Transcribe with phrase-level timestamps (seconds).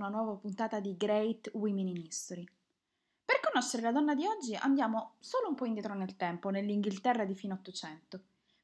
[0.00, 2.46] una nuova puntata di Great Women in History.
[3.22, 7.34] Per conoscere la donna di oggi andiamo solo un po' indietro nel tempo, nell'Inghilterra di
[7.34, 8.18] fine Ottocento,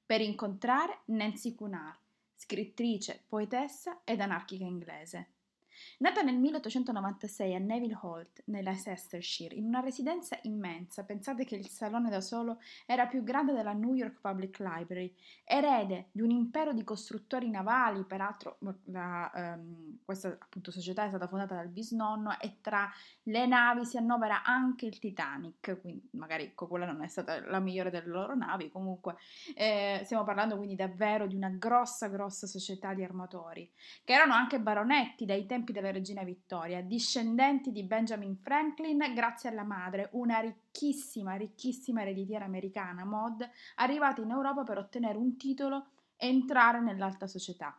[0.07, 1.99] per incontrare Nancy Cunard,
[2.35, 5.35] scrittrice, poetessa ed anarchica inglese.
[5.99, 11.69] Nata nel 1896 a Neville Holt, nella Leicestershire, in una residenza immensa, pensate che il
[11.69, 16.73] salone da solo era più grande della New York Public Library, erede di un impero
[16.73, 22.59] di costruttori navali, peraltro la, um, questa appunto, società è stata fondata dal bisnonno e
[22.61, 22.91] tra
[23.25, 27.91] le navi si annovera anche il Titanic, quindi magari quella non è stata la migliore
[27.91, 29.17] delle loro navi, comunque
[29.55, 33.71] eh, stiamo parlando quindi davvero di una grossa grossa società di armatori,
[34.05, 39.49] che erano anche baronetti dai tempi tempi della regina Vittoria, discendenti di Benjamin Franklin grazie
[39.49, 45.87] alla madre, una ricchissima, ricchissima ereditiera americana, Maud, arrivata in Europa per ottenere un titolo
[46.17, 47.77] e entrare nell'alta società.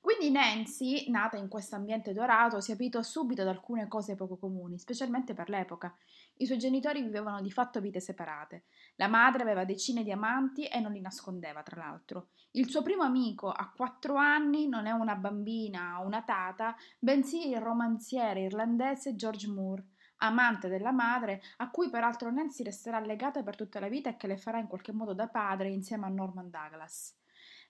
[0.00, 4.78] Quindi Nancy, nata in questo ambiente dorato, si abituò subito ad alcune cose poco comuni,
[4.78, 5.96] specialmente per l'epoca.
[6.36, 8.64] I suoi genitori vivevano di fatto vite separate.
[8.96, 12.30] La madre aveva decine di amanti e non li nascondeva, tra l'altro.
[12.52, 17.48] Il suo primo amico a quattro anni non è una bambina o una tata, bensì
[17.48, 19.84] il romanziere irlandese George Moore,
[20.18, 24.26] amante della madre, a cui peraltro Nancy resterà legata per tutta la vita e che
[24.26, 27.16] le farà in qualche modo da padre insieme a Norman Douglas.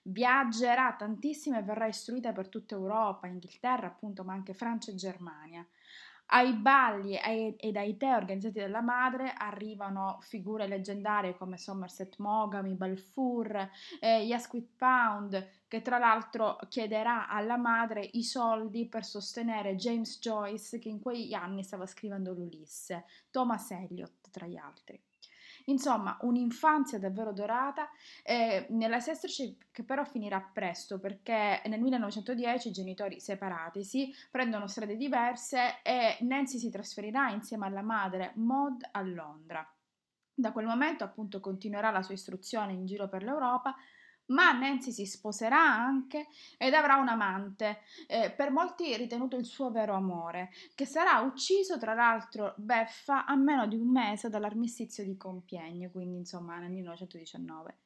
[0.03, 5.67] Viaggerà tantissimo e verrà istruita per tutta Europa, Inghilterra appunto, ma anche Francia e Germania.
[6.27, 13.69] Ai balli ed ai tè organizzati dalla madre arrivano figure leggendarie come Somerset Mogami, Balfour,
[13.99, 20.79] eh, Yasquith Pound, che tra l'altro chiederà alla madre i soldi per sostenere James Joyce,
[20.79, 24.99] che in quegli anni stava scrivendo l'Ulisse, Thomas Eliot tra gli altri.
[25.65, 27.89] Insomma, un'infanzia davvero dorata
[28.23, 34.95] eh, nella Sestership che però finirà presto perché nel 1910 i genitori separatisi prendono strade
[34.95, 39.67] diverse e Nancy si trasferirà insieme alla madre Maud a Londra.
[40.37, 43.75] Da quel momento appunto continuerà la sua istruzione in giro per l'Europa
[44.27, 46.27] ma Nancy si sposerà anche
[46.57, 51.77] ed avrà un amante, eh, per molti ritenuto il suo vero amore, che sarà ucciso
[51.77, 57.84] tra l'altro beffa a meno di un mese dall'armistizio di Compiègne, quindi insomma nel 1919.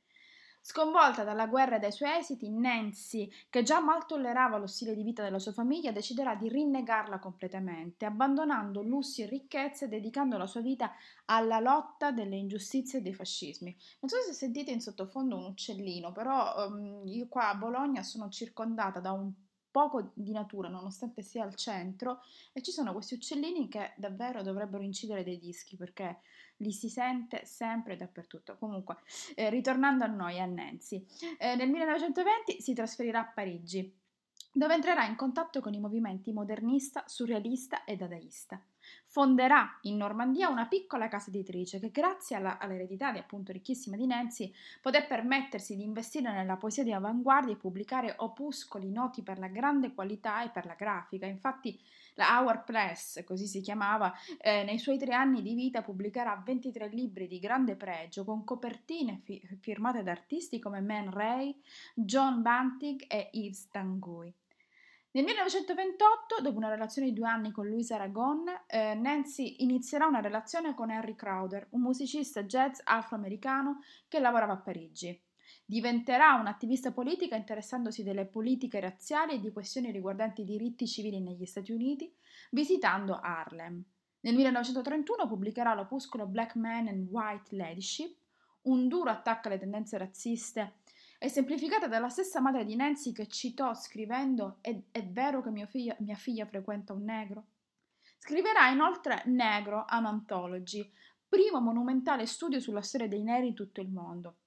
[0.62, 5.04] Sconvolta dalla guerra e dai suoi esiti, Nancy, che già mal tollerava lo stile di
[5.04, 10.48] vita della sua famiglia, deciderà di rinnegarla completamente, abbandonando lussi e ricchezze e dedicando la
[10.48, 10.92] sua vita
[11.26, 13.76] alla lotta delle ingiustizie e dei fascismi.
[14.02, 18.30] Non so se sentite in sottofondo un uccellino, però um, io qua a Bologna sono
[18.30, 19.32] circondata da un
[19.80, 22.20] poco di natura nonostante sia al centro
[22.52, 26.20] e ci sono questi uccellini che davvero dovrebbero incidere dei dischi perché
[26.58, 28.58] li si sente sempre e dappertutto.
[28.58, 28.98] Comunque,
[29.36, 31.06] eh, ritornando a noi, a Nancy,
[31.38, 33.96] eh, nel 1920 si trasferirà a Parigi
[34.52, 38.62] dove entrerà in contatto con i movimenti modernista, surrealista e dadaista.
[39.06, 44.06] Fonderà in Normandia una piccola casa editrice che grazie alla, all'eredità di appunto ricchissima di
[44.06, 49.48] Nancy poté permettersi di investire nella poesia di avanguardia e pubblicare opuscoli noti per la
[49.48, 51.26] grande qualità e per la grafica.
[51.26, 51.80] Infatti
[52.20, 56.90] la Hour Press, così si chiamava, eh, nei suoi tre anni di vita pubblicherà 23
[56.90, 61.60] libri di grande pregio con copertine fi- firmate da artisti come Man Ray,
[61.94, 64.34] John Banting e Yves Tanguy.
[65.12, 70.22] Nel 1928, dopo una relazione di due anni con Louise Aragon, eh, Nancy inizierà una
[70.22, 75.20] relazione con Henry Crowder, un musicista jazz afroamericano che lavorava a Parigi.
[75.66, 81.46] Diventerà un'attivista politica interessandosi delle politiche razziali e di questioni riguardanti i diritti civili negli
[81.48, 82.14] Stati Uniti,
[82.52, 83.84] visitando Harlem.
[84.20, 88.16] Nel 1931 pubblicherà l'opuscolo Black Man and White Ladyship,
[88.64, 90.74] un duro attacco alle tendenze razziste
[91.20, 95.96] esemplificata dalla stessa madre di Nancy che citò scrivendo è, è vero che mia figlia,
[96.00, 97.46] mia figlia frequenta un negro?
[98.18, 100.90] Scriverà inoltre Negro, an Anthology,
[101.28, 104.38] primo monumentale studio sulla storia dei neri in tutto il mondo.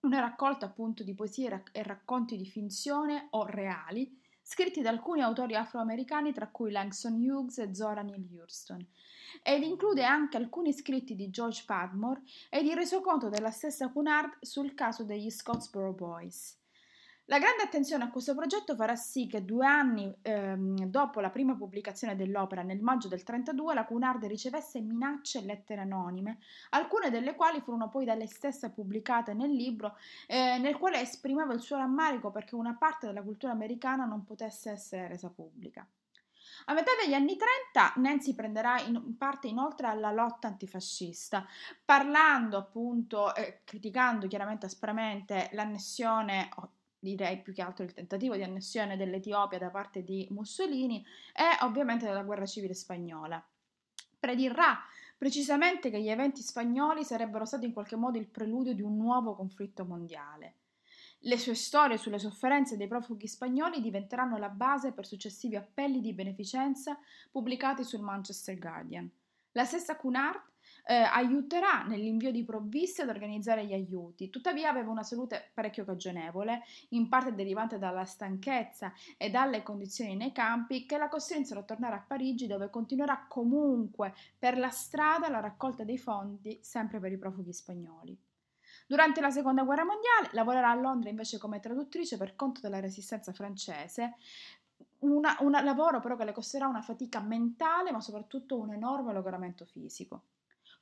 [0.00, 5.56] Una raccolta appunto di poesie e racconti di finzione o reali, scritti da alcuni autori
[5.56, 8.86] afroamericani tra cui Langston Hughes e Zora Neale Hurston,
[9.42, 14.74] ed include anche alcuni scritti di George Padmore ed il resoconto della stessa Cunard sul
[14.74, 16.58] caso degli Scottsboro Boys.
[17.28, 21.56] La grande attenzione a questo progetto farà sì che due anni ehm, dopo la prima
[21.56, 26.36] pubblicazione dell'opera, nel maggio del 1932, la Cunard ricevesse minacce e lettere anonime,
[26.70, 31.54] alcune delle quali furono poi da lei stessa pubblicate nel libro, eh, nel quale esprimeva
[31.54, 35.86] il suo rammarico perché una parte della cultura americana non potesse essere resa pubblica.
[36.66, 41.46] A metà degli anni 30 Nancy prenderà in parte inoltre alla lotta antifascista,
[41.86, 46.50] parlando appunto, eh, criticando chiaramente aspramente l'annessione
[47.04, 52.06] direi più che altro il tentativo di annessione dell'Etiopia da parte di Mussolini e ovviamente
[52.06, 53.44] della guerra civile spagnola.
[54.18, 54.80] Predirà
[55.16, 59.34] precisamente che gli eventi spagnoli sarebbero stati in qualche modo il preludio di un nuovo
[59.34, 60.56] conflitto mondiale.
[61.26, 66.12] Le sue storie sulle sofferenze dei profughi spagnoli diventeranno la base per successivi appelli di
[66.12, 66.98] beneficenza
[67.30, 69.10] pubblicati sul Manchester Guardian.
[69.52, 70.40] La stessa Cunard
[70.86, 76.62] eh, aiuterà nell'invio di provviste ad organizzare gli aiuti, tuttavia aveva una salute parecchio cagionevole,
[76.90, 81.96] in parte derivante dalla stanchezza e dalle condizioni nei campi, che la costrinsero a tornare
[81.96, 87.18] a Parigi dove continuerà comunque per la strada la raccolta dei fondi sempre per i
[87.18, 88.18] profughi spagnoli.
[88.86, 93.32] Durante la seconda guerra mondiale lavorerà a Londra invece come traduttrice per conto della resistenza
[93.32, 94.16] francese,
[94.98, 95.22] un
[95.62, 100.24] lavoro però che le costerà una fatica mentale ma soprattutto un enorme logoramento fisico.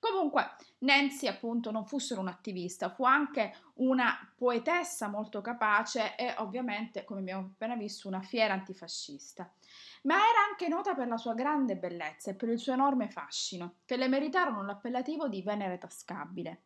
[0.03, 7.05] Comunque, Nancy appunto non fu solo un'attivista, fu anche una poetessa molto capace e ovviamente,
[7.05, 9.49] come abbiamo appena visto, una fiera antifascista.
[10.03, 13.77] Ma era anche nota per la sua grande bellezza e per il suo enorme fascino,
[13.85, 16.63] che le meritarono l'appellativo di Venere tascabile.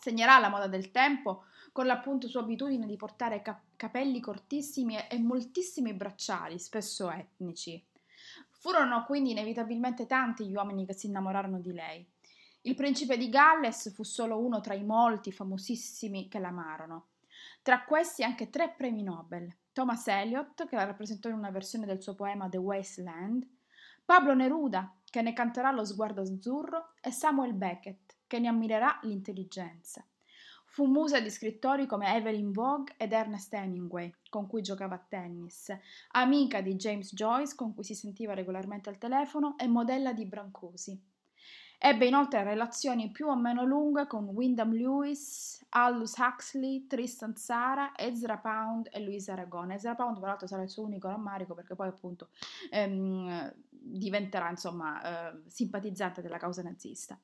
[0.00, 5.18] Segnerà la moda del tempo con l'appunto sua abitudine di portare cap- capelli cortissimi e
[5.18, 7.86] moltissimi bracciali, spesso etnici.
[8.48, 12.11] Furono quindi inevitabilmente tanti gli uomini che si innamorarono di lei.
[12.64, 17.08] Il principe di Galles fu solo uno tra i molti famosissimi che l'amarono.
[17.60, 19.52] Tra questi anche tre premi Nobel.
[19.72, 23.44] Thomas Eliot, che la rappresentò in una versione del suo poema The Wasteland,
[24.04, 30.06] Pablo Neruda, che ne canterà lo sguardo azzurro, e Samuel Beckett, che ne ammirerà l'intelligenza.
[30.64, 35.76] Fu musa di scrittori come Evelyn Vogue ed Ernest Hemingway, con cui giocava a tennis,
[36.12, 41.10] amica di James Joyce, con cui si sentiva regolarmente al telefono, e modella di Brancusi.
[41.84, 48.38] Ebbe inoltre relazioni più o meno lunghe con Wyndham Lewis, Aldous Huxley, Tristan Sara, Ezra
[48.38, 49.72] Pound e Luisa Aragon.
[49.72, 52.28] Ezra Pound, tra l'altro, sarà il suo unico rammarico perché poi, appunto,
[52.70, 57.18] ehm, diventerà insomma eh, simpatizzante della causa nazista.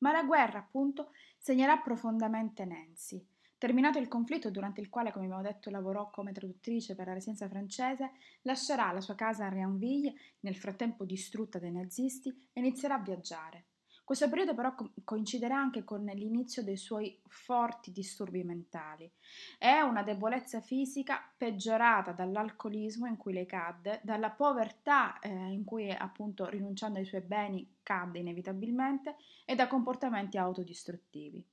[0.00, 3.26] Ma la guerra, appunto, segnerà profondamente Nancy.
[3.62, 7.46] Terminato il conflitto, durante il quale, come abbiamo detto, lavorò come traduttrice per la residenza
[7.46, 8.10] francese,
[8.42, 13.66] lascerà la sua casa a Réanville, nel frattempo distrutta dai nazisti, e inizierà a viaggiare.
[14.02, 14.74] Questo periodo però
[15.04, 19.08] coinciderà anche con l'inizio dei suoi forti disturbi mentali.
[19.56, 25.88] È una debolezza fisica peggiorata dall'alcolismo in cui lei cadde, dalla povertà eh, in cui
[25.88, 31.46] appunto rinunciando ai suoi beni cadde inevitabilmente e da comportamenti autodistruttivi.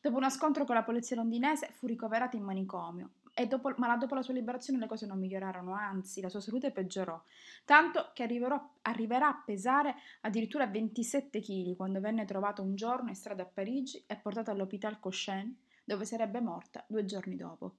[0.00, 3.10] Dopo uno scontro con la polizia londinese fu ricoverata in manicomio,
[3.46, 7.20] dopo, ma dopo la sua liberazione le cose non migliorarono, anzi la sua salute peggiorò,
[7.64, 13.42] tanto che arriverà a pesare addirittura 27 kg quando venne trovata un giorno in strada
[13.42, 17.74] a Parigi e portata all'Hôpital Cochin, dove sarebbe morta due giorni dopo.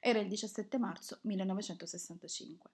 [0.00, 2.70] Era il 17 marzo 1965.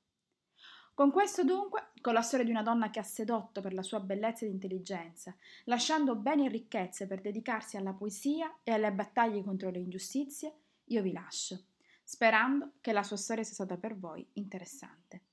[0.99, 4.00] Con questo dunque, con la storia di una donna che ha sedotto per la sua
[4.00, 5.33] bellezza ed intelligenza,
[5.67, 10.53] lasciando beni e ricchezze per dedicarsi alla poesia e alle battaglie contro le ingiustizie,
[10.87, 11.67] io vi lascio
[12.03, 15.27] sperando che la sua storia sia stata per voi interessante.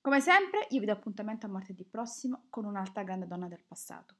[0.00, 4.16] Come sempre, io vi do appuntamento a martedì prossimo con un'altra grande donna del passato.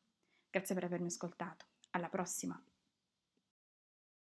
[0.50, 1.64] Grazie per avermi ascoltato.
[1.90, 2.62] Alla prossima!